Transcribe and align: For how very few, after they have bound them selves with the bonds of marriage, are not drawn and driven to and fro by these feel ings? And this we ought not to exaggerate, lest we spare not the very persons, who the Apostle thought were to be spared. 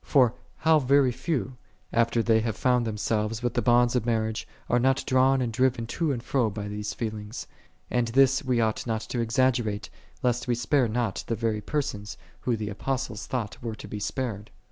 For 0.03 0.33
how 0.57 0.79
very 0.79 1.11
few, 1.11 1.57
after 1.93 2.23
they 2.23 2.39
have 2.39 2.59
bound 2.63 2.87
them 2.87 2.97
selves 2.97 3.43
with 3.43 3.53
the 3.53 3.61
bonds 3.61 3.95
of 3.95 4.03
marriage, 4.03 4.47
are 4.67 4.79
not 4.79 5.03
drawn 5.05 5.43
and 5.43 5.53
driven 5.53 5.85
to 5.85 6.11
and 6.11 6.23
fro 6.23 6.49
by 6.49 6.67
these 6.67 6.95
feel 6.95 7.17
ings? 7.19 7.45
And 7.91 8.07
this 8.07 8.43
we 8.43 8.59
ought 8.59 8.87
not 8.87 9.01
to 9.01 9.19
exaggerate, 9.19 9.91
lest 10.23 10.47
we 10.47 10.55
spare 10.55 10.87
not 10.87 11.23
the 11.27 11.35
very 11.35 11.61
persons, 11.61 12.17
who 12.39 12.57
the 12.57 12.69
Apostle 12.69 13.15
thought 13.15 13.61
were 13.61 13.75
to 13.75 13.87
be 13.87 13.99
spared. 13.99 14.49